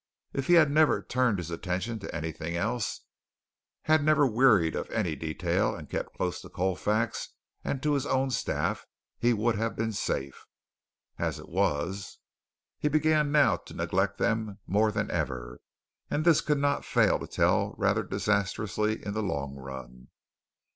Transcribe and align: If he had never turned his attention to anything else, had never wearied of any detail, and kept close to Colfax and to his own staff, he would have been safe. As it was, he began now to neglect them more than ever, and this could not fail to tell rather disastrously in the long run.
If 0.33 0.47
he 0.47 0.53
had 0.53 0.71
never 0.71 1.03
turned 1.03 1.37
his 1.37 1.51
attention 1.51 1.99
to 1.99 2.15
anything 2.15 2.55
else, 2.55 3.01
had 3.83 4.03
never 4.03 4.25
wearied 4.25 4.75
of 4.75 4.89
any 4.89 5.15
detail, 5.15 5.75
and 5.75 5.87
kept 5.91 6.15
close 6.17 6.41
to 6.41 6.49
Colfax 6.49 7.29
and 7.63 7.83
to 7.83 7.93
his 7.93 8.07
own 8.07 8.31
staff, 8.31 8.87
he 9.19 9.31
would 9.31 9.53
have 9.57 9.75
been 9.75 9.93
safe. 9.93 10.47
As 11.19 11.37
it 11.37 11.49
was, 11.49 12.17
he 12.79 12.87
began 12.89 13.31
now 13.31 13.57
to 13.57 13.75
neglect 13.75 14.17
them 14.17 14.57
more 14.65 14.91
than 14.91 15.11
ever, 15.11 15.61
and 16.09 16.25
this 16.25 16.41
could 16.41 16.57
not 16.57 16.83
fail 16.83 17.19
to 17.19 17.27
tell 17.27 17.75
rather 17.77 18.01
disastrously 18.01 19.05
in 19.05 19.13
the 19.13 19.21
long 19.21 19.53
run. 19.53 20.07